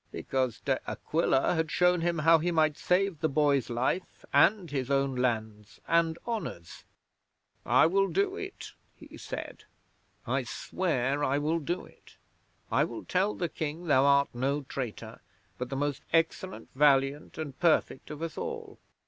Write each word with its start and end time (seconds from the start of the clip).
Because 0.11 0.61
De 0.61 0.79
Aquila 0.89 1.53
had 1.53 1.69
shown 1.69 2.01
him 2.01 2.17
how 2.17 2.39
he 2.39 2.49
might 2.49 2.75
save 2.75 3.19
the 3.19 3.29
boy's 3.29 3.69
life 3.69 4.25
and 4.33 4.71
his 4.71 4.89
own 4.89 5.13
lands 5.15 5.79
and 5.87 6.17
honours. 6.25 6.85
"I 7.67 7.85
will 7.85 8.07
do 8.07 8.35
it," 8.35 8.71
he 8.95 9.15
said. 9.19 9.65
"I 10.25 10.41
swear 10.41 11.23
I 11.23 11.37
will 11.37 11.59
do 11.59 11.85
it. 11.85 12.17
I 12.71 12.83
will 12.83 13.05
tell 13.05 13.35
the 13.35 13.47
King 13.47 13.85
thou 13.85 14.03
art 14.05 14.33
no 14.33 14.63
traitor, 14.63 15.21
but 15.59 15.69
the 15.69 15.75
most 15.75 16.01
excellent, 16.11 16.69
valiant, 16.73 17.37
and 17.37 17.59
perfect 17.59 18.09
of 18.09 18.23
us 18.23 18.39
all. 18.39 18.79